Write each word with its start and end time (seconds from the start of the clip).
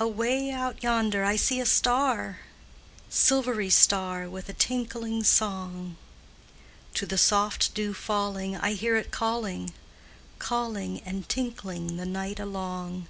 Away 0.00 0.50
out 0.50 0.82
yonder 0.82 1.22
I 1.24 1.36
see 1.36 1.60
a 1.60 1.64
star, 1.64 2.40
Silvery 3.08 3.70
star 3.70 4.28
with 4.28 4.48
a 4.48 4.52
tinkling 4.52 5.22
song; 5.22 5.96
To 6.94 7.06
the 7.06 7.16
soft 7.16 7.74
dew 7.74 7.94
falling 7.94 8.56
I 8.56 8.72
hear 8.72 8.96
it 8.96 9.12
calling 9.12 9.72
Calling 10.40 11.00
and 11.02 11.28
tinkling 11.28 11.96
the 11.96 12.06
night 12.06 12.40
along. 12.40 13.06